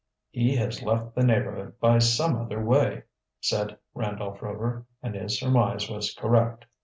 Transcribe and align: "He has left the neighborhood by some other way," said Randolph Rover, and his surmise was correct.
"He 0.31 0.55
has 0.55 0.81
left 0.81 1.13
the 1.13 1.23
neighborhood 1.23 1.79
by 1.79 1.99
some 1.99 2.35
other 2.35 2.59
way," 2.65 3.03
said 3.39 3.77
Randolph 3.93 4.41
Rover, 4.41 4.87
and 5.03 5.13
his 5.13 5.37
surmise 5.39 5.91
was 5.91 6.11
correct. 6.15 6.65